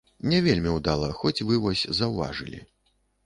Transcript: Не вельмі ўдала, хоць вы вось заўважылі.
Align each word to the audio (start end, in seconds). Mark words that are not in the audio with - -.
Не 0.29 0.37
вельмі 0.45 0.71
ўдала, 0.77 1.09
хоць 1.19 1.43
вы 1.51 1.59
вось 1.67 1.85
заўважылі. 1.99 2.65